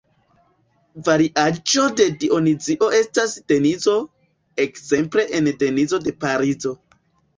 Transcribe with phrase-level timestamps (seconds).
[1.09, 3.95] Variaĵo de "Dionizio" estas Denizo,
[4.65, 6.75] ekzemple en Denizo de Parizo.